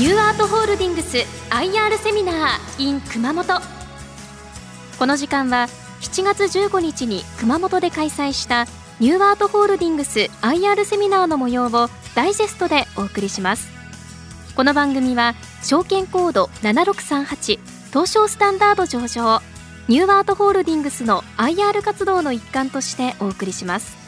[0.00, 1.18] ニューアートホールディングス
[1.50, 3.60] IR セミナー in 熊本。
[4.98, 5.68] この時間は
[6.00, 8.64] 7月15日に熊本で開催した
[8.98, 13.68] ニューアートホールディングス IR セミナーの模様をダイジェストでお送りします。
[14.56, 17.58] この番組は証券コード7638
[17.90, 19.42] 東証スタンダード上場
[19.88, 23.98] ニューアートホールディングスの IR 活動の一環としてお送りします。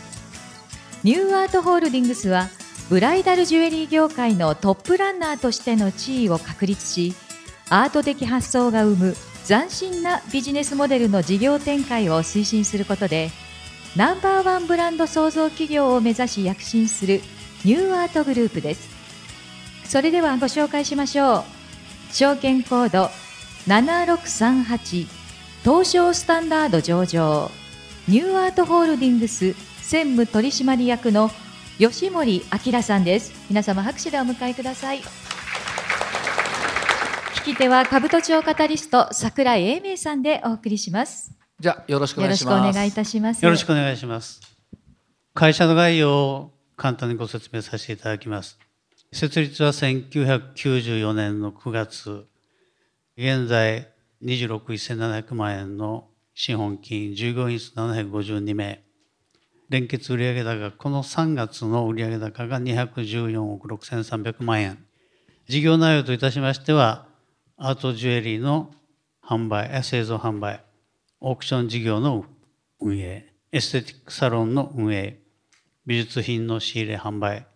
[1.05, 2.49] ニューアートホールディングスは
[2.93, 7.15] ブライダルジュエリー業界のトップランナーとしての地位を確立し
[7.71, 13.31] アート的発想が生む斬新なビジネスモデルの事業展開を推進することで
[13.97, 17.23] ナンバーワンブランド創造企業を目指し躍進する
[17.65, 18.91] ニューアートグループです。
[19.87, 21.45] それではご紹介しましょう。
[22.13, 23.09] 証券コード
[23.69, 25.07] 7638
[25.65, 27.51] 東証スタンダード上場。
[28.07, 31.31] ニューアートホールディングス専務取締役の
[31.91, 35.01] 吉森明さんです皆様拍手でお迎えください
[37.35, 42.61] 聞き手は兜町カタリスト桜井英明さんでお送りしますじゃよろしくおよろ願いします。
[42.61, 44.41] しくお願いいたしますよろしくお願いします。
[45.35, 48.59] 会社の概要を簡単にご説明させていただきます。
[49.13, 52.27] 設立は1994年の9月、
[53.17, 53.89] 現在
[54.25, 58.83] 26億1700万円の資本金、従業員数752名、
[59.73, 64.85] 連結売上高、この3月の売上高が214億6300万円。
[65.49, 67.07] 事業内容といたしましては、
[67.57, 68.71] アートジュエリーの
[69.25, 70.63] 販売、製造販売、
[71.21, 72.27] オークション事業の
[72.81, 75.21] 運営、エステティックサロンの運営、
[75.87, 77.47] 美術品の仕入れ販売、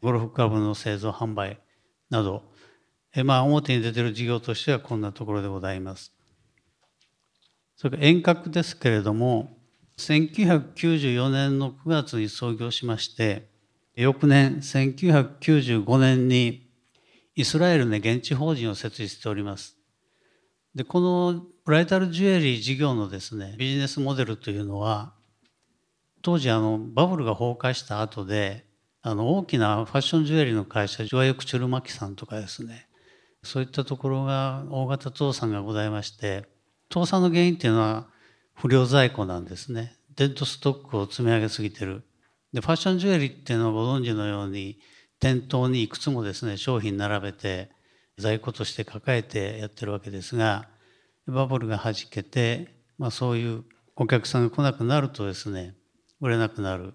[0.00, 1.60] ゴルフクラブの製造販売
[2.08, 2.42] など、
[3.14, 6.14] えまあ表に出てる事業としてはこんなところでございます。
[7.76, 9.59] それから遠隔ですけれども、
[10.00, 13.50] 1994年の9月に創業しまして、
[13.94, 16.70] 翌年1995年に
[17.34, 19.76] イスラエルで現地法人を設立しております。
[20.74, 25.12] で、このブライダルジュエリー事業のですね、ビジネスモデルというのは、
[26.22, 28.64] 当時あのバブルが崩壊した後で、
[29.02, 32.88] あの大きなファッションジュエリーの会社、ジョアヨクチュルマキさんとかですね、
[33.42, 36.46] そういったところが大型倒産がございまして、
[36.92, 38.08] 倒産の原因っていうのは
[38.54, 39.96] 不良在庫なんですね。
[40.16, 42.02] デッドストックを積み上げすぎてる。
[42.52, 44.78] で、ファッションジュエリーっていうのはご存知のように、
[45.18, 47.70] 店頭にいくつもですね、商品並べて、
[48.18, 50.68] 在庫として抱えてやってるわけですが、
[51.26, 53.64] バブルがはじけて、まあ、そういう
[53.96, 55.74] お客さんが来なくなるとですね、
[56.20, 56.94] 売れなくなる。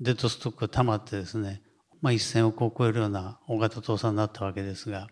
[0.00, 1.62] デッドストックが溜まってですね、
[2.00, 5.08] まあ、一線をこう超えるような大型倒産になったわけですが、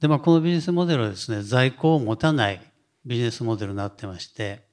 [0.00, 2.60] で、まあ、このビジネスモデルはですね、在庫を持たない
[3.04, 4.67] ビジネスモデルになってまして、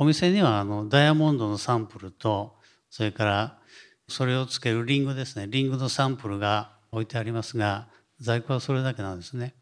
[0.00, 2.56] お店にはあのダイヤモンドのサンプルと、
[2.88, 3.58] それから
[4.08, 7.86] それをつけるリングですね、リングのサンプルが置いてありますが、
[8.18, 9.54] 在庫はそれだけなんですね。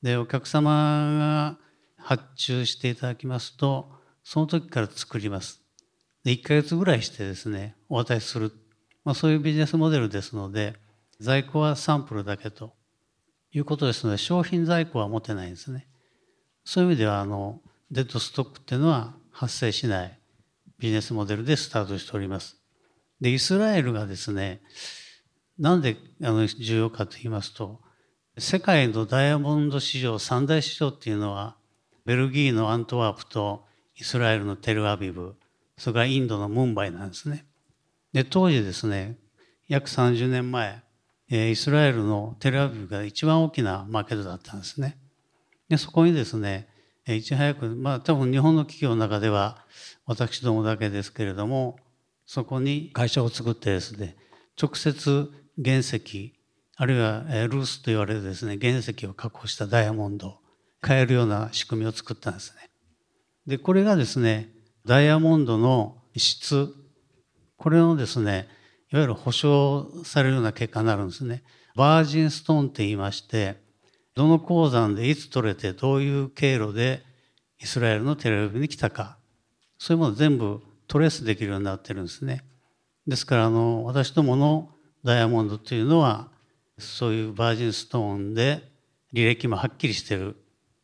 [0.00, 0.70] で、お客様
[1.18, 1.58] が
[1.96, 3.90] 発注していただきますと、
[4.22, 5.60] その時から作ります。
[6.22, 8.52] で、1ヶ月ぐらいしてですね、お渡しする。
[9.04, 10.76] まあ、そういうビジネスモデルですので、
[11.18, 12.72] 在庫はサンプルだけと
[13.50, 15.88] いうことですので、商品在庫は持てないんですね。
[16.64, 17.60] そういう意味では、あの、
[17.90, 20.18] デッドストックっていうのは発生しない
[20.78, 22.56] ビジネスモデルでスタートしております。
[23.20, 24.60] で、イスラエルがですね、
[25.58, 27.80] なんであの重要かと言いますと、
[28.38, 31.56] 世界のダイヤモンド市場、三大市場っていうのは、
[32.04, 35.36] ベルギーのアントワープとイスラエルのテルアビブ、
[35.76, 37.44] それからインドのムンバイなんですね。
[38.12, 39.18] で、当時ですね、
[39.68, 40.82] 約30年前、
[41.28, 44.98] イスラエルのテルアビブが一番大きなマーケットだったんですね。
[45.68, 46.68] で、そこにですね、
[47.08, 49.64] いち早く、まあ多分日本の企業の中では
[50.06, 51.76] 私どもだけですけれども、
[52.26, 54.16] そこに会社を作ってですね、
[54.60, 55.30] 直接
[55.62, 56.34] 原石、
[56.76, 60.38] あるいはルースと言われるですね、原石を確保したダイヤモンドを
[60.80, 62.70] 買えるような仕組みを作ったんですね。
[63.46, 64.50] で、これがですね、
[64.86, 66.72] ダイヤモンドの質、
[67.56, 68.48] これのですね、
[68.92, 71.42] いわゆる保証されるような結果になるんですね。
[71.74, 73.61] バージンストーンって言いまして、
[74.14, 77.02] どの鉱山でいつ取れてどういう経路で
[77.58, 79.16] イスラエルのテレビに来たか、
[79.78, 82.44] そういうもの全部トレースできるようになってるんですね。
[83.06, 84.70] ですから、あの、私どもの
[85.04, 86.28] ダイヤモンドというのは、
[86.78, 88.62] そういうバージンストーンで
[89.14, 90.36] 履歴もはっきりしてる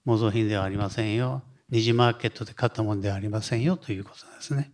[0.05, 1.43] 模造品ではありませんよ。
[1.71, 4.73] 二次マーケットで買ったものではありませんよということですね。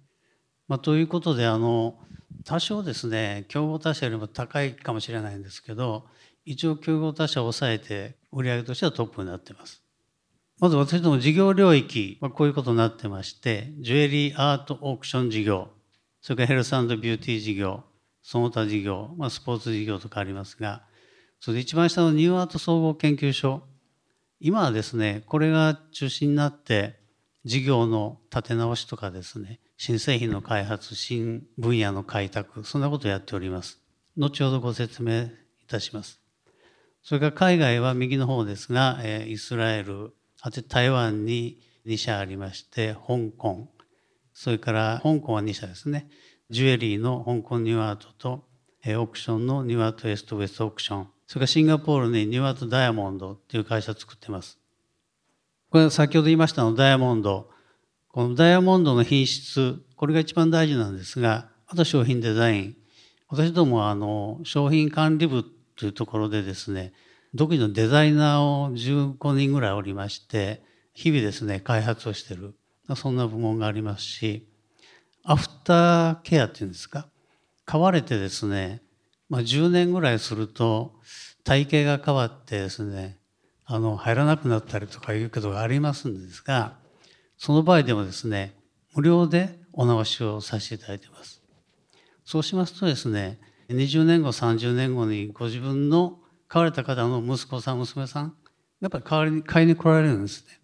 [0.69, 1.99] まあ、ということで、あの、
[2.45, 6.07] 多少ですね、競合他社よりも高いかもしれないんですけど、
[6.45, 9.83] 一応競合他社を抑えて、売上としてはトップになってます。
[10.61, 15.69] まず私ども事業領域はこういうことになってまして、ジュエリーアートオークション事業、
[16.21, 17.85] それからヘルスビューティー事業、
[18.23, 20.83] その他事業、まあ、スポーツ事業とかありますが、
[21.41, 23.63] それで一番下のニューアート総合研究所。
[24.41, 26.99] 今はですね、これが中心になって、
[27.45, 33.81] 事業の立て直しとかですね、新製品の開発、新分野の開拓、そんなことをやっております。
[34.17, 36.24] 後ほどご説明いたします。
[37.05, 43.69] それから海外は右の方ですが、えイスラエル、あと台湾に2社ありまして、香港、
[44.33, 46.09] それから香港は2社ですね。
[46.49, 48.45] ジュエリーの香港ニューアートと、
[48.83, 54.59] えオークションのニューアートエストウェストオークション、それからシンガポールにニューアートダイヤモンドっていう会社を作ってます。
[55.71, 57.51] これは先ほど言いましたのダイヤモンド。
[58.09, 62.77] このダイヤモンドの品質、これが一番大事なんですが、あと商品デザイン。
[63.29, 65.45] 私どもはあの商品管理部
[65.77, 66.93] というところでですね、
[67.35, 70.63] 独自のデザイナーを15人ぐらいおりまして、
[70.93, 72.55] 日々ですね、開発をしている。
[72.97, 74.47] そんな部門がありますし、
[75.25, 77.09] アフターケアっていうんですか、
[77.65, 78.83] 買われてですね、
[79.29, 80.95] まあ、10年ぐらいすると
[81.45, 83.19] 体型が変わってですね、
[83.65, 86.77] あの、入らなくなったりとかいうことがありますんですが、
[87.39, 88.55] その場合でもですね、
[88.95, 91.43] 無料でお直しをさせていただいてます。
[92.25, 93.39] そうしますとですね、
[93.69, 96.19] 20年後、30年後にご自分の
[96.49, 98.35] 買われた方の息子さん、娘さん、
[98.81, 100.61] やっぱり代わりに買いに来られるんですね。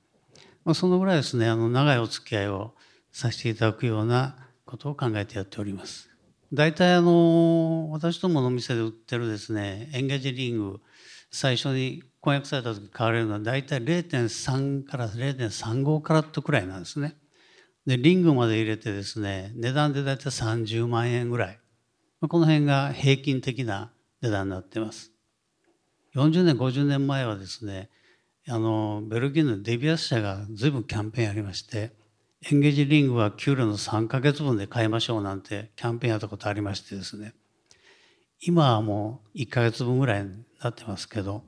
[0.64, 2.74] まあ、そのぐらいですね、あの、長いお付き合いを
[3.12, 4.36] させていただくような
[4.66, 6.10] ことを考えてやっております。
[6.52, 10.80] 大体あの、私どもの店で売ってるですね、エンゲージリング、
[11.30, 17.16] 最初に婚約された時買われるのは大体0.3から0.35カラットくらいなんですね。
[17.86, 21.59] で、リングまで入れてですね、値段で大体30万円ぐらい。
[22.28, 25.12] この辺が平均的な値段になってます。
[26.14, 27.88] 40年、50年前はですね、
[28.48, 31.92] あの、ベルギーのデビアス社が随分キャンペーンやりまして、
[32.50, 37.34] エンゲージリングは給料の3ヶ月分で買いましょうなんてキャンペーンやったことありましてですね、
[38.40, 40.30] 今はもう1ヶ月分ぐらいに
[40.62, 41.44] なってますけど、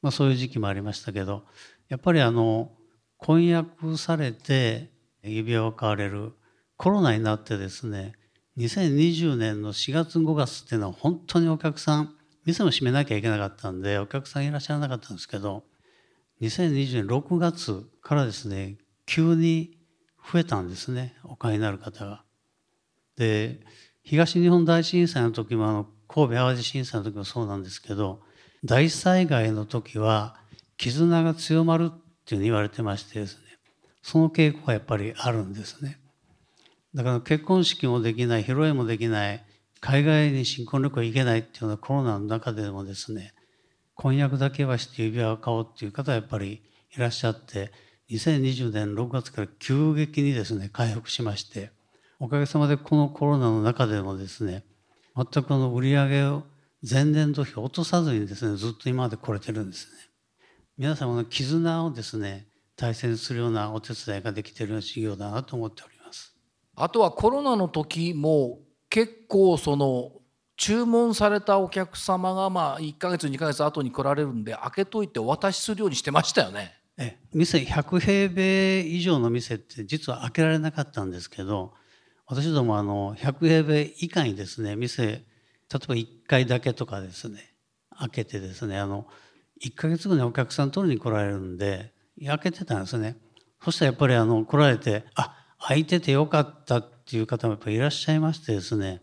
[0.00, 1.42] まあ、そういう時期もありましたけど
[1.88, 2.70] やっぱりあの
[3.18, 4.90] 婚約されて
[5.24, 6.32] 指輪を買われる
[6.76, 8.12] コロナになってですね
[8.58, 12.14] 2020年の4月5月っていうのは本当にお客さん
[12.44, 15.64] 店も閉めなきゃいけなかったんでお客さんいらっしゃらなかったんですけど
[16.42, 18.76] 2020年6月からですね
[19.06, 19.78] 急に
[20.32, 22.24] 増えたんですねお買いになる方が。
[23.16, 23.60] で
[24.02, 28.20] 東日本大震災の時もあの神戸淡路震災の時もそうなんですけど
[28.64, 30.36] 大災害の時は
[30.76, 33.42] 絆が強まるっていうふうに言われてましてですね
[34.02, 35.98] その傾向がやっぱりあるんですね
[36.94, 39.44] だから結婚式もできない披露宴もできない
[39.80, 43.32] 海外に新婚旅行行けないっていうようなコロナの中でもですね
[43.94, 46.62] 婚約だけはして指輪を買おうっていう方はやっぱり
[46.94, 47.72] いらっしゃって
[48.10, 51.70] 2020年6月から急激にですね回復しまして
[52.20, 54.64] おかげさまでこのコロナの中でもですね
[55.16, 56.44] 全くの売り上げを
[56.88, 59.92] 前年度比落とさずにですねずっと今まで来れてるんですね。
[60.78, 62.46] 皆様の絆をですね
[62.76, 66.01] 大切にするようなお手伝いができているような事業だなと思っております。
[66.74, 70.12] あとはコロナの時も結構その
[70.56, 76.72] 注文されたお客様がまあ1ヶ月2ヶ月後に来られるんで開けといてお渡しするようにしてましたよね。
[76.98, 81.72] え店100平米以上の店って実は開けられなかったんですけど
[82.26, 85.24] 私どもあの100平米以下にですね店例え
[85.86, 87.54] ば1回だけとかですね
[87.98, 89.06] 開けてですねあの
[89.64, 91.92] 1ヶ月後にお客さん取りに来られるんで
[92.24, 93.16] 開けてたんですね。
[93.64, 99.02] そしたらやっぱりあの来られてあ開いててよかったっていう方もやっぱりいらっしゃいましてですね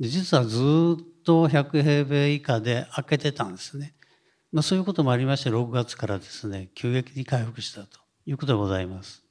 [0.00, 0.62] で実はずっ
[1.24, 3.94] と100平米以下で開けてたんですね、
[4.52, 9.22] まあ、そういうこともありまして6月からですね急激に回復したということでございます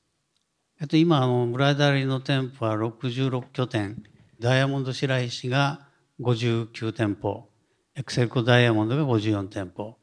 [0.80, 4.04] えっと今あのブライダリーの店舗は66拠点
[4.42, 5.82] ダイヤモンド白石が
[6.20, 7.48] 59店舗、
[7.96, 9.98] エクセルコダイヤモンドが54店舗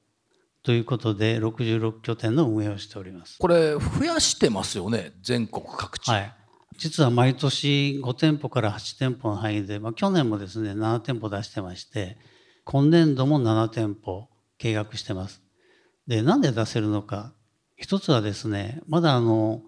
[0.62, 3.38] ということで66拠点の運営をしております。
[3.38, 6.08] これ増やしてますよね全国各地。
[6.08, 6.34] はい。
[6.78, 12.16] 実は毎年5店舗から8店舗の範囲で、まあ、去年もですね7店舗出してまして
[12.64, 15.42] 今年度も7店舗計画してます。
[16.06, 17.34] でなんで出せるのか
[17.76, 19.60] 一つはですねまだあの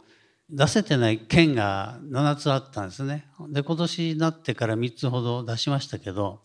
[0.52, 3.26] 出せてない県が7つあったんですね。
[3.50, 6.40] で、今年になってから3つほど出しましたけど、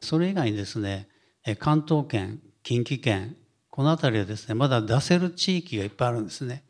[0.00, 1.08] それ以外にですね、
[1.58, 3.36] 関東圏、近畿圏、
[3.70, 6.62] この辺りはですね、まだ出せる地域がいっぱいあるんですね。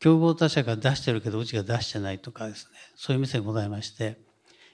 [0.00, 4.18] 競合他社が出してるけど、うちが出してないとかですね、そういう店がございまして、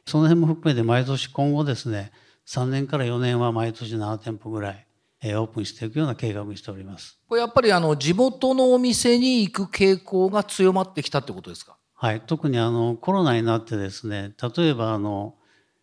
[0.06, 2.12] その辺も含めて毎年今後ですね、
[2.46, 4.86] 3年から4年は毎年7店舗ぐらい、
[5.22, 7.18] オープンしていくような計画にしております。
[7.28, 11.76] これやっぱりあの地元のお店に行く傾向が強まってきたってことですか？
[11.94, 15.36] はい、特にあのコロナになってですね、例えばあの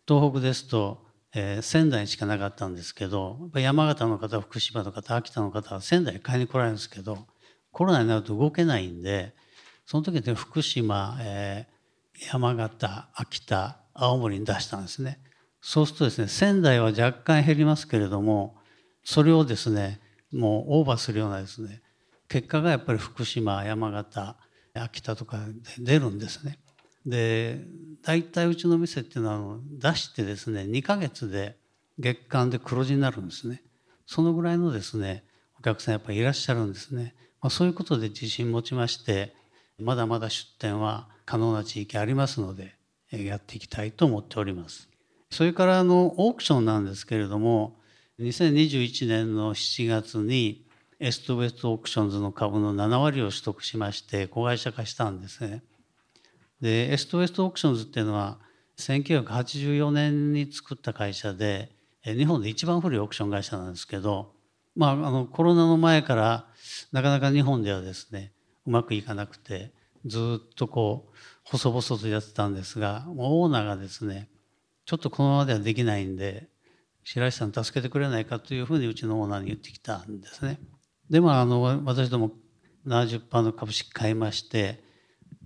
[0.06, 1.02] 東北ですと
[1.34, 7.26] えー、仙台にしかなかったんですけど山形の方福島の方秋田の方は仙台に買いに来られるんですけど
[7.72, 9.34] コロナになると動けないんで
[9.86, 15.20] その時に福島、えー、山形秋田青森に出したんですね。
[15.60, 18.56] そうするとですね仙台は若干減りますけれども
[19.04, 20.00] それをですね
[20.32, 21.82] もうオーバーするようなですね
[22.28, 24.36] 結果がやっぱり福島山形
[24.74, 26.58] 秋田とかで出るんですね。
[27.04, 27.60] で
[28.02, 31.56] 大体うちの店っていうのは出してですね2ヶ月で
[31.98, 33.62] 月間で黒字になるんですね。
[34.06, 35.24] そのぐらいのですね
[35.58, 37.14] お客さんやっぱりいらっしゃるんですね。
[37.42, 39.34] まあ、そういうことで自信持ちまして
[39.78, 42.76] まだまだ出店は可能な地域ありますので
[43.10, 44.88] やっていきたいと思っております。
[45.30, 47.76] それからあのオークションなんですけれども
[48.20, 50.66] 2021年の7月に
[51.00, 55.62] エストウェストオークションズの株の7割を取得しまして子会社化したんですね。
[56.60, 58.38] でエストウェストオークションズっていうのは
[58.78, 61.72] 1984年に作った会社で
[62.04, 64.32] 日本で一番古いオークション会社なんですけど、
[64.74, 66.46] まあ、あのコロナの前から
[66.92, 68.32] なかなか日本ではですね
[68.66, 69.72] うまくいかなくて
[70.06, 74.28] ずっとこう細々とやってたんですがオーナーがですね
[74.84, 76.48] ちょっとこのままではできないんで
[77.04, 80.60] 白石さん助けてくれないかというふうにうちのオーナーに言ってきたんですね。
[81.10, 82.30] でもあの私ども
[82.86, 84.82] 70%の株式買いまして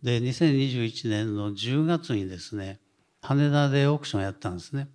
[0.03, 2.81] で2021年の10月にですね
[3.27, 4.89] 羽田でオークションをやったんですね。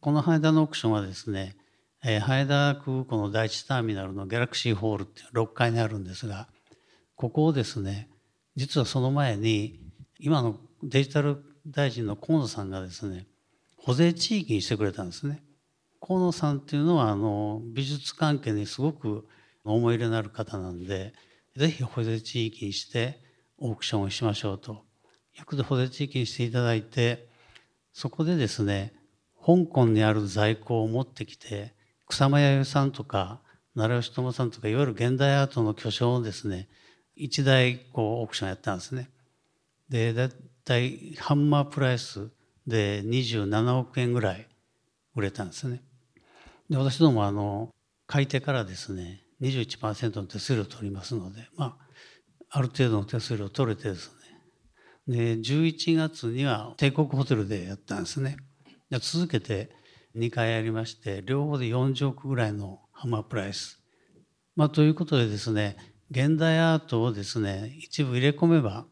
[0.00, 1.56] この羽田のオークションはですね、
[2.06, 6.48] えー、羽田空港の第一ターミナルのギャラクシーホールっていう6階にあるんですが
[7.16, 8.10] ここをですね
[8.56, 9.80] 実はその前に
[10.18, 13.26] 今のデジタル大臣の河野さんがですね
[13.78, 15.42] 保税地域にしてくれたんですね。
[16.00, 19.26] 河野さんっていうのはあの美術関係にすごく
[19.64, 21.14] 思い入れのある方なんで
[21.56, 23.18] ぜひ保税地域にして
[23.58, 24.84] オークションをしましょうと
[25.38, 27.28] いうことで保税地域にしていただいて
[27.94, 28.92] そこでですね
[29.44, 31.73] 香港にある在庫を持ってきて
[32.08, 33.40] 草間彌生さんとか
[33.74, 36.68] 奈良義朝さんとかいわゆる現代アートの巨匠をですね
[37.16, 39.10] 一台こうオークションやったんですね。
[39.88, 40.30] でだい
[40.64, 42.30] たいハンマープライス
[42.66, 44.46] で27億円ぐらい
[45.14, 45.82] 売れたんですね。
[46.70, 47.70] で私どもあの
[48.06, 54.10] 買い手からですね21%の手数料を取りますので、まあ、ある程度の手数料を取れてです
[55.08, 58.36] ねで11月には帝国ホテルでやったんですね
[59.00, 59.70] 続けて
[60.16, 63.80] 2回やりまして両方で40億ぐらいのハマープライス、
[64.56, 65.76] まあ、ということでですね
[66.10, 68.86] 現代アートをですね一部入れ込めば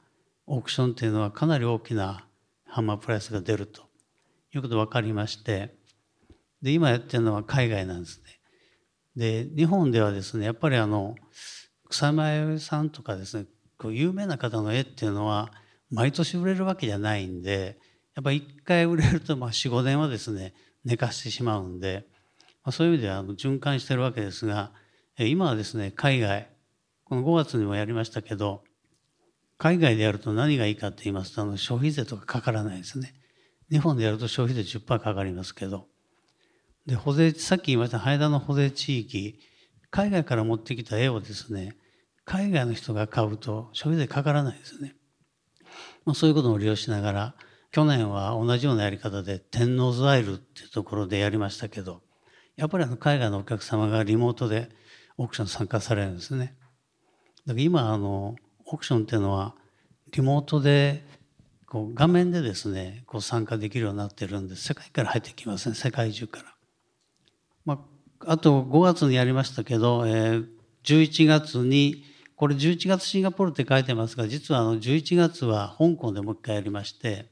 [0.47, 2.27] オークションっていうのはかなり大きな
[2.67, 3.93] ハマープライスが出ると。
[4.55, 5.75] いうことが分かりまして。
[6.61, 8.39] で今やってるのは海外なんですね。
[9.17, 11.17] で日本ではですねやっぱりあの
[11.89, 13.47] 草間彌生さんとかですね
[13.79, 15.51] こう有名な方の絵っていうのは
[15.91, 17.79] 毎年売れるわけじゃないんで
[18.15, 22.07] やっぱり一回売れると45年はですね寝かしてしまうんで、
[22.65, 24.73] まあ、そういう意味ではあの循環してるわけですが
[25.19, 26.49] 今はですね海外
[27.05, 28.63] この5月にもやりましたけど
[29.59, 33.15] 海外でやると何がいいかって言いますとあの消費税とかかからないですね。
[33.71, 35.87] 日本でやると消費税10%かかりますけど。
[36.87, 39.39] で保税さっき言いました羽田の保税地域
[39.91, 41.77] 海外から持ってきた絵をですね
[42.25, 44.97] 海外の人が買うと消費税かからないですね、
[46.05, 47.35] まあ、そういうことも利用しながら
[47.73, 52.03] 去年は同じようなやり方で天王洲アイルっていうところでやりましたけど
[52.55, 54.69] やっぱりあの海外のお客様がリモートで
[55.17, 56.55] オークション参加されるんですね
[57.47, 58.37] だから今あの
[58.67, 59.55] オークションっていうのは
[60.13, 61.03] リモートで
[61.67, 66.45] こう画面でですねこう参加できるようになってるんで世界から入ってきますね世界中から。
[67.65, 67.83] ま
[68.21, 70.47] あ、あと5月にやりましたけど、えー、
[70.85, 72.05] 11月に
[72.37, 77.32] これ11月シンガポールって書いてますが実はあの11月は香港でもう一回やりまして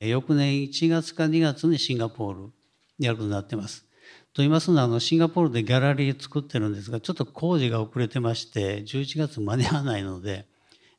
[0.00, 2.50] 翌年1月か2月にシンガポール
[2.98, 3.84] やることになってます。
[4.32, 10.46] と言いますのはあのシンガポールでギャラリー作ってるんですがちょっと工事が遅れてまして11月間に合わないので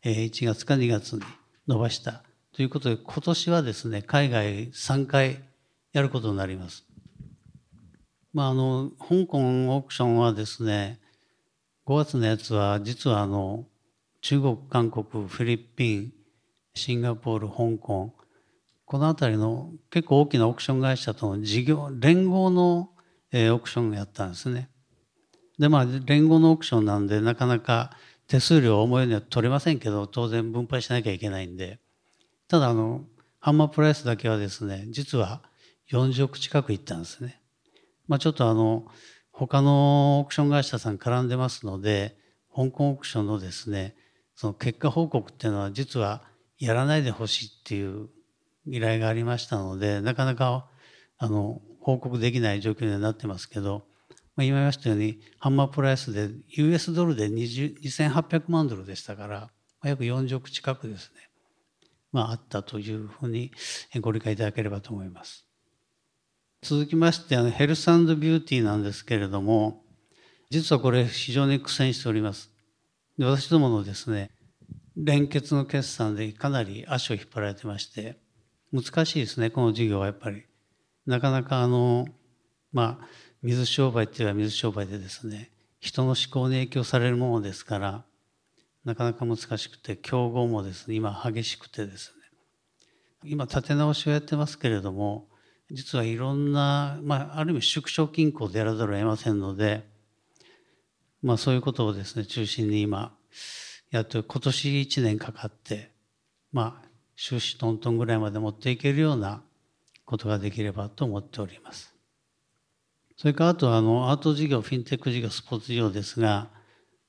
[0.03, 1.21] 1月か2月に
[1.67, 5.41] 伸ばしたということで今年はですね海外3回
[5.93, 6.85] やることになります。
[8.33, 10.99] まあ、あの香港オークションはですね
[11.85, 13.65] 5月のやつは実はあの
[14.21, 16.13] 中国韓国フィリピン
[16.73, 18.13] シンガポール香港
[18.91, 22.89] この辺りの結構大きなオークション会社との事業連合の、
[23.31, 24.69] え、オークションをやったんですね。
[25.57, 27.91] でまあ連合のオークションなんでなかなか
[28.27, 31.79] 手数料を思うようには取れませんけど当然分配しなきゃいけないんで
[32.49, 33.05] ただあの
[33.39, 35.41] ハンマープライスだけはですね実は
[35.89, 37.39] 40億近くいったんですね。
[38.09, 38.87] まあ、ちょっとあの
[39.31, 42.17] 他のオークション会社さん絡んでますので
[42.53, 43.95] 香港オークションのですね
[44.35, 46.23] その結果報告っていうのは実は
[46.59, 48.09] やらないでほしいっていう
[48.67, 50.67] 依頼がありましたのでなかなか
[51.17, 53.83] あの報告できない状況にはなってますけど、
[54.35, 59.49] まあ、今言いましたように、ハンマープライスで US ドルで2800万ドルでしたから、ま
[59.81, 61.29] あ、約40億近くですね、
[62.11, 63.51] まあ、あったというふうに
[63.99, 65.45] ご理解いただければと思います。
[66.61, 69.83] 続きまして、あのヘルスビューティーなんですけれども、
[70.51, 72.51] 実はこれ非常に苦戦しております。
[73.17, 74.29] で私どものですね、
[74.95, 78.19] 連結の決算でかなり足を引っ張られてまして、
[78.71, 80.43] 難しいですね、この事業はやっぱり。
[81.05, 82.07] なかなかあの、
[82.71, 83.07] まあ、
[83.41, 88.05] 水商売って言えば水商売でですね、人の思考に影響されるものですから、
[88.85, 95.27] なかなか難しくて、競合もですね、今激しくてですね、今立て直しをやってますけれども、
[95.71, 99.89] 実はいろんな、まあ、ある意味縮小均衡でやらざるを得ませんので、
[101.21, 103.15] まあそういうことをですね、中心に今、
[103.91, 105.91] やっと今年1年かかって、
[106.51, 106.90] まあ、
[107.23, 109.43] 収支トントンぐらいまで持っていけるような
[110.05, 111.93] ことができればと思っております。
[113.15, 116.49] それからあとはあのアート事業、フィンテック事業、スポーツ事業ですが、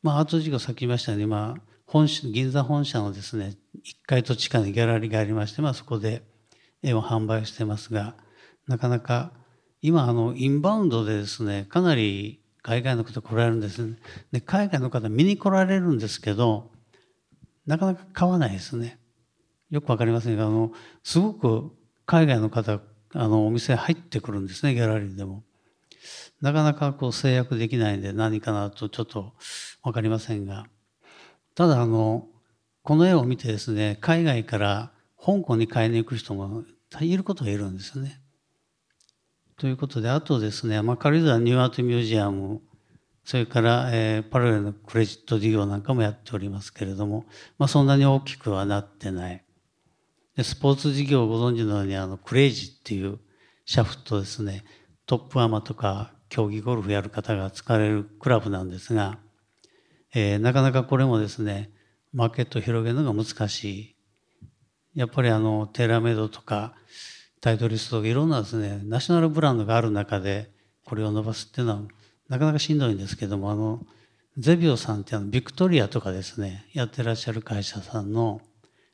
[0.03, 3.55] まあ、アート事業さっき言いましたように、まあ、本銀座本社のですね、
[3.87, 6.23] 1階と地下にギャラリーがありまして、まあ、そこで
[6.83, 8.15] 絵を販売してますが、
[8.69, 9.33] なかなか
[9.81, 13.97] 今あのインバウンドでですね、かなり海外の方来られるんですね。
[14.31, 16.71] で、海外の方見に来られるんですけど、
[17.67, 18.99] なかなか買わないですね。
[19.73, 20.71] よくわかりませんが、あの、
[21.03, 21.73] すごく
[22.05, 22.81] 海外の方、
[23.15, 25.45] あの、お店入ってくるんですね、ギャラリーでも。
[26.43, 29.33] なかなかこう成約できないんで何かなとちょっと
[29.83, 30.67] わかりませんが。
[31.55, 32.29] ただ、あの、
[32.83, 36.65] この絵を見てですね、海外から香港に買いに行く人も
[37.01, 38.21] いることがいるんですね。
[39.57, 42.61] ということで、あとですね、まあ、軽井沢ニューアートミュージアム、
[43.25, 47.25] それから、えー、パラレルのクレジット事業なんかもやっておりますけれども、
[47.57, 49.45] まあ、そんなに大きくはなってない。
[50.37, 53.19] でスポーツ事業をご存知のように、あの、クレイジーっていう
[53.67, 54.65] シャフトですね、
[55.07, 59.19] トップアマとか競技ゴルフやる方が使われるクラブなんですが、
[60.15, 61.71] えー、なかなかこれもですね、
[62.13, 63.97] マーケットを広げるのが難しい。
[64.95, 66.75] やっぱりあの、テーラーメイドとか、
[67.41, 70.51] タイトリストとかいろんなですね、ナショナルブランドがある中で、
[70.85, 71.83] これを伸ばすっていうのは、
[72.29, 73.85] なかなかしんどいんですけども、あの、
[74.39, 78.41] ゼビオさんってあの、ビクトリアとかですね、やってらっしゃる会社さんの、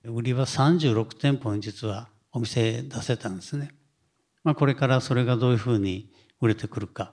[0.09, 3.71] 売り場36店舗に実はお店出せたんですね。
[4.45, 7.13] まあ、これからそれがどういうふうに売れてくるか。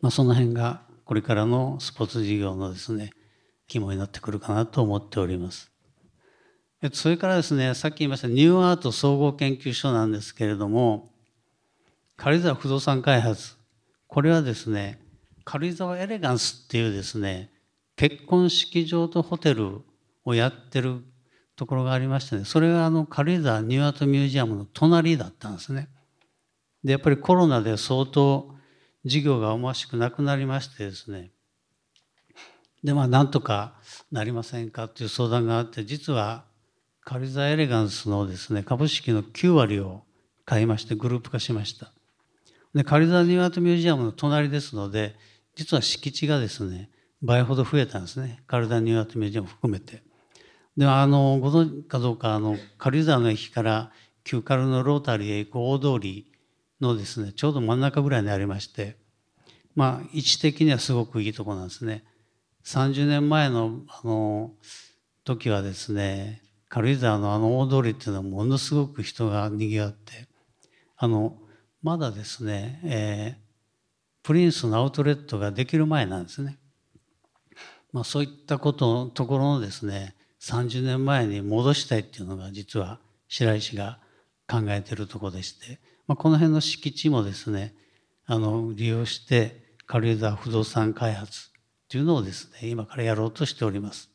[0.00, 3.10] まあ、その辺がこれからのスポーツ事業のですね、
[3.68, 5.70] 肝になってくるかなと思っております。
[6.92, 11.12] それからですね、さっき言いましたニューアート総合研究所なんですけれども、
[12.16, 13.54] 軽井沢不動産開発、
[14.08, 15.00] これはですね、
[15.44, 17.50] 軽井沢エレガンスっていうですね、
[17.96, 19.82] 結婚式場とホテル
[20.24, 21.04] をやってる
[21.56, 25.88] ところがありましてね、それがあの軽井沢ニューアートミュージアムの隣だったんですね。
[26.82, 28.54] で、やっぱりコロナで相当
[29.04, 31.30] 事業が思わしくなくなりましてですね、
[32.82, 33.74] で、まあ、なんとか
[34.10, 36.44] なりませんかっていう相談があって、実は
[37.04, 40.02] 軽井沢エレガンスのですね、株式の9割を
[40.44, 41.92] 買いましてグループ化しました。
[42.74, 45.14] で、カリザニューアートミュージアムの隣ですので、
[45.54, 46.90] 実は敷地がですね、
[47.22, 48.42] 倍ほど増えたんですね。
[48.46, 50.02] カルダニューアートミュージアム含めて。
[50.76, 53.92] で、あの、ご存知かどうか、あの、軽井沢の駅から
[54.24, 56.32] 旧カルのロータリーへ行く大通り
[56.80, 58.96] のですね、ちょうど真ん中ぐらいにありまして、
[59.74, 62.04] まあ、位置的にはすごくいいとこなんですね。
[62.64, 64.52] 30年前の、あの、
[65.24, 70.26] 時はですね、軽井沢のあの大通りっていうのはものすごく人が賑わって
[70.96, 71.36] あの
[71.82, 76.58] まだですね、えー、プリンスのアウトレットができる前なんですね。
[77.92, 83.98] まあ、そういったことところのですね30年前に戻したいっていうのが実は白石が
[84.48, 87.74] 考えてるところでして、まあ、この辺の敷地もですね
[88.26, 91.50] あの利用して軽井沢不動産開発
[91.88, 94.12] というのをですね今からやろうとしております。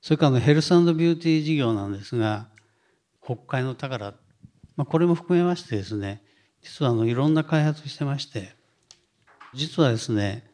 [0.00, 2.48] それからのヘルスビューティー事業なんですが、
[3.22, 4.14] 北海の宝、
[4.74, 6.22] まあ、これも含めましてですね、
[6.62, 8.54] 実はあのいろんな開発をしてまして、
[9.52, 10.48] 実はですね、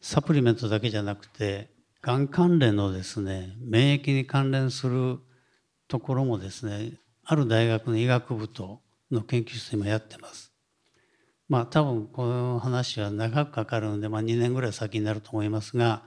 [0.00, 1.68] サプリメントだけじゃなくて、
[2.06, 5.18] がん関連のですね、免疫に関連する
[5.88, 6.92] ところもですね、
[7.24, 10.52] ある大学の医学部との研究室今やってます。
[11.48, 16.04] まあ多分この話は長くかかるので、まあ、2年ぐらい先になると思いますが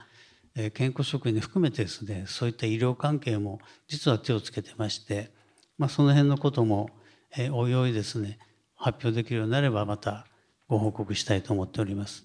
[0.54, 5.30] え、健康職員含めてですねそういった医療関係も実は手をつけてまして、
[5.76, 6.88] まあ、その辺のことも、
[7.36, 8.38] えおいおいですね
[8.74, 10.26] 発表できるようになればまた
[10.66, 12.24] ご報告したいと思っております。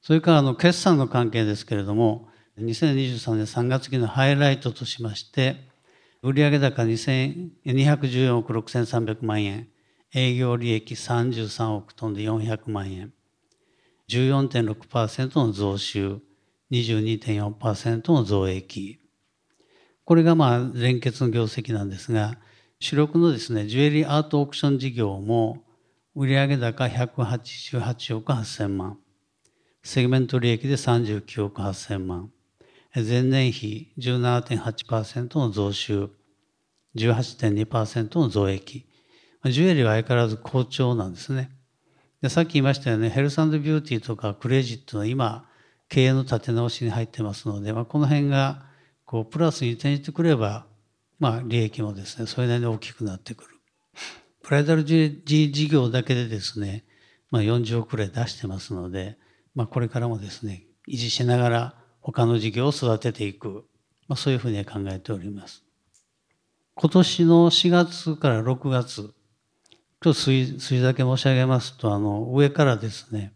[0.00, 5.56] それからあの決算の関係ですけれども2023年3月期のハイライトとしまして
[6.22, 9.68] 売上高214億6300万円
[10.14, 13.12] 営業利益33億トンで400万円。
[14.08, 16.20] 14.6%の増収、
[16.70, 19.00] 22.4%の増益。
[20.04, 22.38] これがまあ連結の業績なんですが、
[22.78, 25.64] 主力のですね、ジュエリーアートオークション事業も
[26.14, 28.98] 売上高188億8000万。
[29.82, 32.30] セグメント利益で39億8000万。
[33.02, 36.08] 前年比17.8%の増収、
[36.96, 38.86] 18.2%の増益。
[39.44, 41.50] ジュエリーは相変わらず好調なんですね。
[42.22, 45.46] でさっき言いましたよね、ヘルスビューティーとかクレジットの今、
[45.88, 48.64] 経営の立て直しに入ってますので、まあ、この辺が
[49.04, 50.66] こうプラスに転じてくれば、
[51.18, 53.50] まあ、利益もですね、それなりに大きくなってくる。
[54.42, 56.84] プライダル事業だけでですね、
[57.30, 59.18] まあ、40億くらい出してますので、
[59.54, 61.74] まあ、これからもですね、維持しながら
[62.12, 63.64] 他の事業を育てていく、
[64.06, 65.64] まあ、そういうふうに考えております。
[66.76, 69.12] 今年の4月から6月、ちょっ
[70.00, 73.32] と数字だけ申し上げますと、あの、上からですね、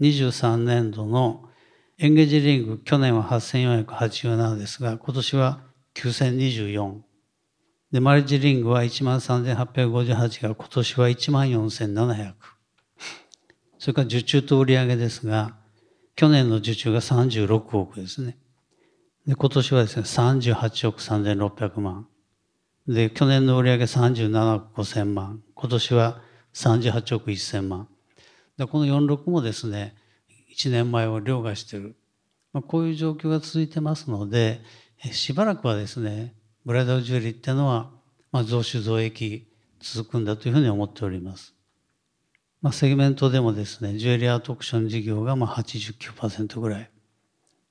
[0.00, 1.50] 23年度の
[1.98, 5.60] エンゲージリング、去年は8487ですが、今年は
[5.94, 7.00] 9024。
[7.92, 12.34] で、マリッジリングは13,858が今年は14,700。
[13.78, 15.58] それから受注と売上ですが、
[16.18, 18.36] 去年の受注が36億ですね。
[19.24, 22.08] で、今年はですね、38億3600万。
[22.88, 25.44] で、去年の売上37億5000万。
[25.54, 26.20] 今年は
[26.54, 27.88] 38億1000万。
[28.56, 29.94] で、この46もですね、
[30.52, 31.94] 1年前を凌駕している。
[32.52, 34.60] まあ、こういう状況が続いてますので、
[35.12, 36.34] しばらくはですね、
[36.66, 37.92] ブライダルジュエリーっていうのは、
[38.32, 39.46] まあ、増収増益
[39.78, 41.54] 続くんだというふうに思っております。
[42.60, 46.90] まあ、セグメントでもですね、ジュエリーアートオークション事業がまあ89%ぐらい。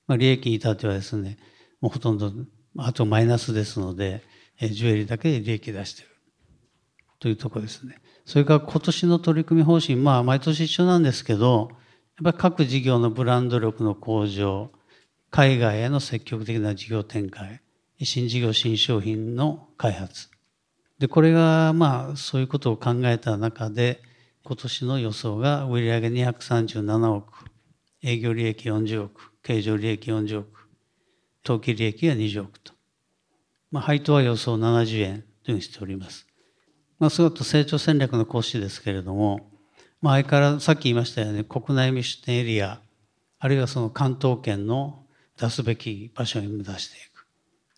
[0.06, 1.38] まあ、利益に至ってはですね、
[1.80, 2.32] もうほとんど、
[2.78, 4.22] あとマイナスですので、
[4.60, 6.08] えジュエリーだけで利益出してる。
[7.20, 8.00] というところですね。
[8.24, 11.78] それから今年の取り組み方針、まあ毎年一緒なんですけど、やっ
[12.24, 14.70] ぱり各事業のブランド力の向上、
[15.30, 17.60] 海外への積極的な事業展開、
[18.02, 20.28] 新事業、新商品の開発。
[20.98, 24.02] で、これがまあそういうことを考えた中で、
[24.48, 27.44] 今年の予想が売上237億、
[28.02, 30.70] 営業利益40億、経常利益40億、
[31.42, 32.72] 当期利益が20億と。
[33.70, 36.26] まあ、配当は予想70円というふうにしております。
[36.98, 39.50] まあ、すごく成長戦略の講師ですけれども、
[40.00, 42.80] まあ、相変わらずさっき言いましたように国内未出店エリア
[43.40, 45.04] あるいはその関東圏の
[45.38, 47.26] 出すべき場所に目指していく、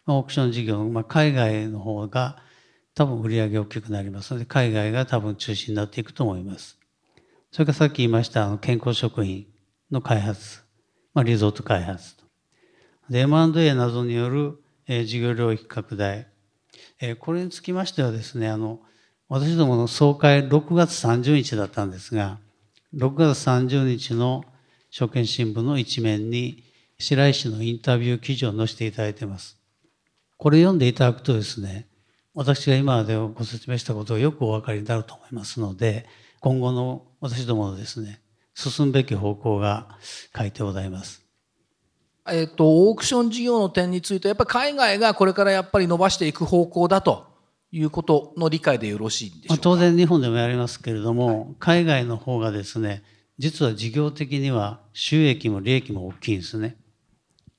[0.06, 2.40] まあ、オークション事業、まあ、海外の方が
[3.00, 6.78] 多分売り上げ大きくなりますので海外が多分中心になっていくと思います。
[7.50, 9.46] それからさっき言いました健康食品
[9.90, 10.60] の開発、
[11.14, 12.24] まあ、リゾート開発と。
[13.10, 16.28] M&A などによる、え、事業領域拡大、
[17.00, 18.80] え、これにつきましてはですねあの
[19.30, 22.38] 私どもの総会6月30日だったんですが、
[22.94, 24.44] 6月30日の
[24.90, 26.64] 証券新聞の一面に
[26.98, 29.56] 白石のインタビュー記事を載せていただいています。
[30.36, 31.86] これ読んでいただくとですね、
[32.34, 36.06] 私が今までご説明したことをよくお分かりになると思いますので、
[36.40, 38.20] 今後の私どものですね、
[38.54, 39.98] 進むべき方向が
[40.36, 41.24] 書いてございます。
[42.28, 47.26] えっと、オークション事業の点について、やっぱり海外がこれからやっぱり伸ばしていく方向だと
[47.72, 49.62] いうことの理解でよろしいんでしょうか？
[49.62, 53.02] 当然日本でもやりますけれども、はい、海外の方がですね
[53.38, 56.76] 実は事業的には収益も利益も大きいんですね。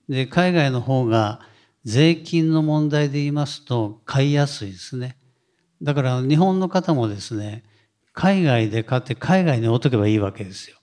[0.07, 1.41] で海外の方が
[1.83, 5.17] 税金の問題で言いますと買いやすいですね。
[5.81, 7.63] だから日本の方もですね
[8.13, 10.77] 海外で買って海外に置いとけばいいわけですよ。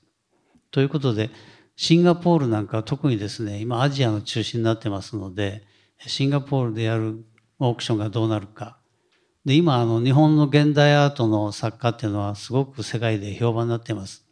[0.71, 1.31] ということで
[1.77, 5.65] シンガポールなんかは特にですね今アジアの中心になってますので
[5.99, 7.25] シンガポールでやる
[7.61, 8.79] オークションがどうなるか
[9.45, 14.25] で今あの日本の現代アートの作家っていうのはすごく世界で評判になってます。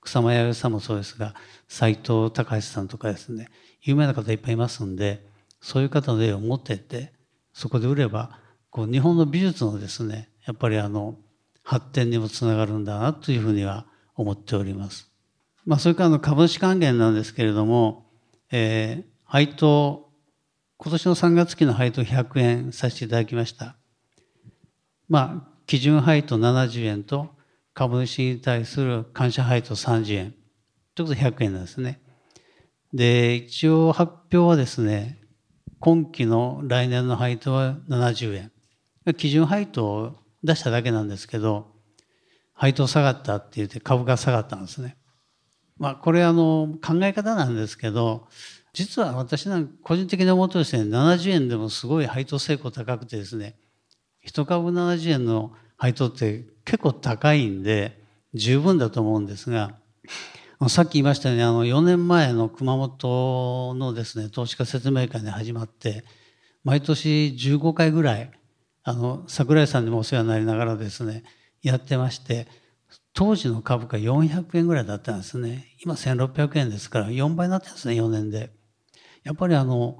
[0.00, 1.34] 草間彌生さんもそうですが
[1.68, 3.48] 斎藤隆さんとかですね
[3.82, 5.26] 有名な方いっぱいいますんで
[5.60, 7.12] そういう方の絵を持ってって
[7.52, 8.38] そこで売れば
[8.70, 11.16] こう日本の美術のですねやっぱりあの
[11.62, 15.10] 発展にもつながるんだなというふうには思っております。
[15.66, 18.06] まあ、それからの株主還元なんですけれども、
[18.50, 20.08] えー、配当
[20.78, 23.76] 今年の3月期の配当100円させていただきました。
[25.08, 27.30] まあ、基準配当70円と
[27.74, 30.34] 株主に対する感謝配当30円。
[30.94, 32.00] ということで100円なんですね。
[32.94, 35.17] で、一応発表はですね、
[35.80, 38.52] 今期の来年の配当は70円。
[39.16, 41.72] 基準配当を出しただけなんですけど、
[42.52, 44.96] 配当下がったって言って株が下がったんですね。
[45.78, 48.26] まあ、これあの考え方なんですけど、
[48.72, 53.56] 実は私なんか個人的に思うとですね、70円でもすごい配当成功高くてですね、
[54.26, 58.02] 1株70円の配当って結構高いんで
[58.34, 59.78] 十分だと思うんですが
[60.66, 66.04] さっき言いましたようにあの4年前の熊本のですね投資家説明会で始まって
[66.64, 68.30] 毎年15回ぐらい
[68.82, 71.22] あの桜井さんにもお世話になりながらですね
[71.62, 72.48] やってまして
[73.12, 75.74] 当時の株価400円ぐらいだったんですね。
[75.82, 78.50] 今1600円ですから4倍になってるんですね4年で。
[79.22, 79.98] やっぱりあの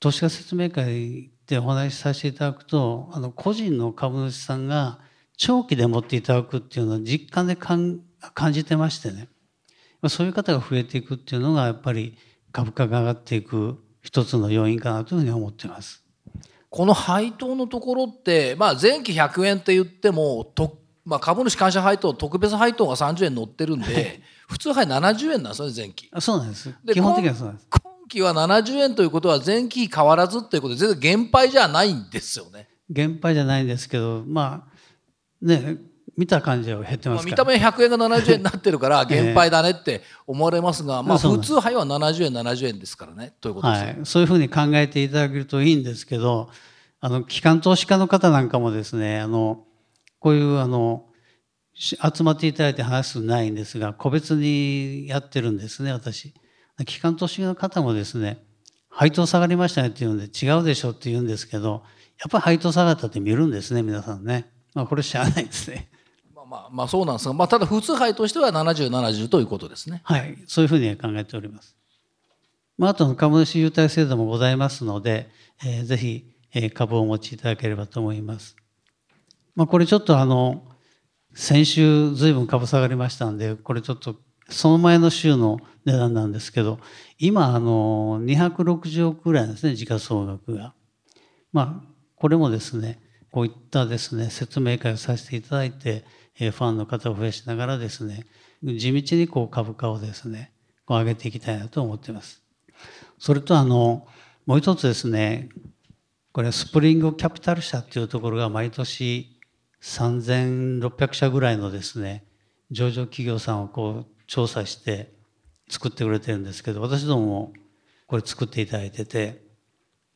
[0.00, 4.98] 投資家説明会でお話しさせていただくとあの個人の株主さんが
[5.36, 8.02] 長期で持っていただくっていうのは実感で感
[8.52, 9.28] じてましてね。
[10.08, 12.16] そういう方が増えていくっていうのがやっぱり
[12.52, 16.04] 株価が上がっていく一つの要因かなというふうに思っています。
[16.70, 26.10] この配当のところって、まあ、前期100円って言ってもと、まあ、株主感謝配当特別配当が30円乗ってるんで 普通配70円なんですよね前期。
[26.18, 27.68] そうなんです基本的にはそうなんです。
[27.70, 32.68] 今期は70円ということは前期変わらずということで全然減配じゃないんですよね。
[32.90, 34.74] 減配じゃないんですけどまあ
[35.40, 35.78] ね
[36.16, 43.34] 見た感じは減ってます見た目100円が70円になってるから 減配だねって思われますが、まあ普通杯は70円70円ですからね。
[43.40, 46.50] ということです、はい、そういうふうに考えていただけるといいんですけど
[47.00, 49.64] あの機関投資家の方なんかもですねあの
[50.20, 51.06] こういうあの
[51.74, 56.32] 集まっていただいて話すないんですが個別にやってるんですね私。
[56.86, 58.42] 機関投資家の方もですね
[58.88, 61.84] 配当下がりましたねって言うんで違うでしょって言うんですけど
[62.20, 64.50] やっぱり配当下がったって見るんですね皆さんね。
[64.74, 65.88] まあこれしゃあないですね
[66.54, 70.02] まあ、まあそうなんですが、まあ、ただ普通杯としては70、70ということですね。
[70.04, 71.76] はい、そういうふうに考えております。
[72.78, 75.28] まあ、あと株主優待制度もございますので、
[75.64, 78.56] えー、ぜひ、えー、株をお持ちいただければと思います。
[79.56, 80.64] まあ、これちょっとあの、
[81.34, 84.16] 先週ずいぶん株下がりましたんで、これちょっと
[84.48, 86.78] その前の週の値段なんですけど、
[87.18, 90.74] 今、あの、260億ぐらいですね、時価総額が。
[91.52, 96.04] まあ、これもですね、こういったですね、説明会をさせていただいて、
[96.36, 98.26] ファンの方を増やしながらですね、
[98.62, 100.52] 地道にこう株価をですね、
[100.84, 102.42] こう上げていきたいなと思っています。
[103.18, 104.06] それとあの、
[104.46, 105.48] もう一つですね、
[106.32, 109.38] これスプリングキャピタル社っていうところが毎年
[109.80, 112.24] 3600社ぐらいのですね、
[112.70, 115.12] 上場企業さんをこう調査して
[115.68, 117.52] 作ってくれてるんですけど、私どもも
[118.06, 119.42] これ作っていただいてて、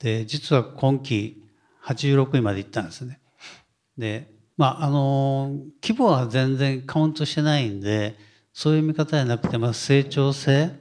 [0.00, 1.44] で、実は今期
[1.84, 3.20] 86位まで行ったんですね。
[3.96, 8.18] で、まあ、あの、規模は全然カウントしてないんで、
[8.52, 10.72] そういう見方じゃなくて、まあ、成長性、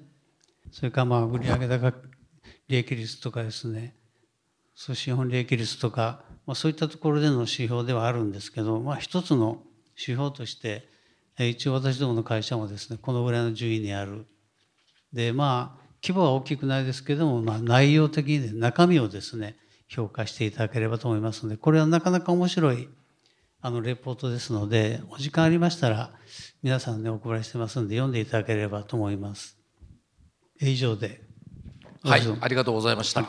[0.72, 1.94] それからまあ、売上高
[2.68, 3.96] 利益率とかですね、
[4.74, 9.62] そう資本利益率とか、まあ、そういったところでの指標ではあるんですけど、まあ、一つの
[9.96, 10.90] 指標として、
[11.38, 14.26] 一応私どもの会社もですね、このぐらいの順位にある。
[15.14, 19.56] で、まあ、規模は大きくないですけども、まあ、内容的に、ね中身をですね、
[19.88, 22.90] 評価していただければと思いますので、これはなかなか面白い
[23.60, 26.12] あのレポートですので、お時間ありましたら、
[26.62, 29.58] 皆さんね、お配りしてますので、読んでいただければと思います。
[30.62, 31.22] 以上で。
[32.04, 33.26] はい、ありがとうございました。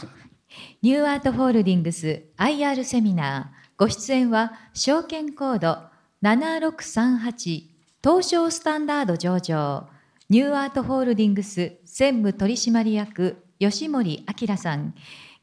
[0.82, 5.78] ニューアートホールディングス IR セミナー、ご出演は、証券コード
[6.22, 7.62] 7638
[8.04, 9.88] 東証スタンダード上場、
[10.28, 14.94] ニューアートホールディングス専務取締役、吉森明さん。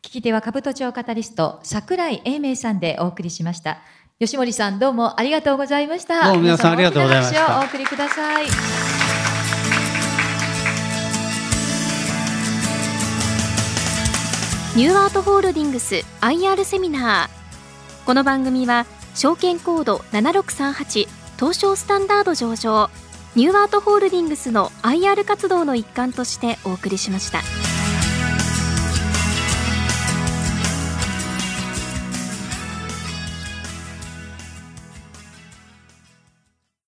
[0.01, 3.79] 聞き手は株都庁カタリスト、櫻井英明さんでお送りしました。
[4.17, 6.27] 吉森さんどうもありがとうございました。
[6.27, 7.59] どうも皆さんありがとうございました。
[7.59, 8.45] お送りください。
[14.77, 18.05] ニューアートホールディングス IR セミナー。
[18.05, 22.89] この番組は証券コード7638東証スタンダード上場
[23.35, 27.41] ニューアートホールディングスの IR 活動の一環としてお送りしました。